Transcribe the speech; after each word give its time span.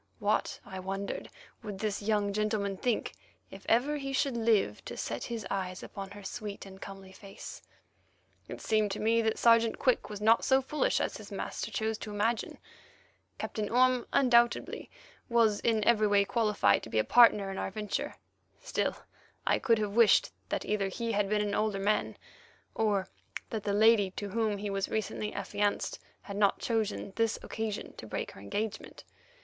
What, 0.17 0.59
I 0.65 0.79
wondered, 0.79 1.29
would 1.61 1.77
this 1.77 2.01
young 2.01 2.33
gentleman 2.33 2.75
think 2.75 3.13
if 3.51 3.67
ever 3.69 3.97
he 3.97 4.13
should 4.13 4.35
live 4.35 4.83
to 4.85 4.97
set 4.97 5.25
his 5.25 5.45
eyes 5.51 5.83
upon 5.83 6.09
her 6.09 6.23
sweet 6.23 6.65
and 6.65 6.81
comely 6.81 7.11
face? 7.11 7.61
It 8.47 8.61
seemed 8.61 8.89
to 8.93 8.99
me 8.99 9.21
that 9.21 9.37
Sergeant 9.37 9.77
Quick 9.77 10.09
was 10.09 10.19
not 10.19 10.43
so 10.43 10.59
foolish 10.59 10.99
as 10.99 11.17
his 11.17 11.31
master 11.31 11.69
chose 11.69 11.99
to 11.99 12.09
imagine. 12.09 12.57
Captain 13.37 13.69
Orme 13.69 14.07
undoubtedly 14.11 14.89
was 15.29 15.59
in 15.59 15.83
every 15.83 16.07
way 16.07 16.25
qualified 16.25 16.81
to 16.81 16.89
be 16.89 16.97
a 16.97 17.03
partner 17.03 17.51
in 17.51 17.59
our 17.59 17.69
venture; 17.69 18.15
still, 18.59 18.95
I 19.45 19.59
could 19.59 19.77
have 19.77 19.93
wished 19.95 20.31
either 20.51 20.85
that 20.85 20.95
he 20.95 21.11
had 21.11 21.29
been 21.29 21.41
an 21.47 21.53
older 21.53 21.77
man, 21.79 22.17
or 22.73 23.07
that 23.51 23.61
the 23.65 23.71
lady 23.73 24.09
to 24.15 24.29
whom 24.29 24.57
he 24.57 24.71
was 24.71 24.89
recently 24.89 25.31
affianced 25.31 25.99
had 26.23 26.37
not 26.37 26.57
chosen 26.57 27.13
this 27.17 27.37
occasion 27.43 27.93
to 27.97 28.07
break 28.07 28.31
her 28.31 28.41
engagement. 28.41 29.03